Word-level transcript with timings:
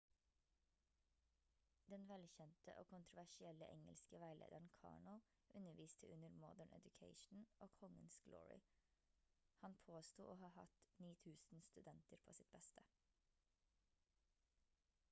den 1.93 2.05
velkjente 2.11 2.73
og 2.81 2.85
kontroversielle 2.93 3.67
engelske 3.75 4.21
veilederen 4.23 4.69
karno 4.79 5.13
underviste 5.61 6.09
under 6.15 6.33
modern 6.39 6.73
education 6.79 7.45
og 7.67 7.75
kongens 7.83 8.19
glory 8.25 8.59
han 9.61 9.77
påsto 9.85 10.27
å 10.35 10.39
ha 10.45 10.51
hatt 10.59 10.83
9000 11.09 11.65
studenter 11.71 12.25
på 12.29 12.39
sitt 12.41 12.53
beste 12.59 12.87